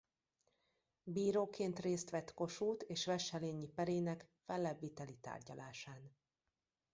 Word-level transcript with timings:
Bíróként 1.03 1.79
részt 1.79 2.09
vett 2.09 2.33
Kossuth 2.33 2.85
és 2.87 3.07
Wesselényi 3.07 3.67
perének 3.67 4.25
fellebbviteli 4.45 5.17
tárgyalásán. 5.17 6.11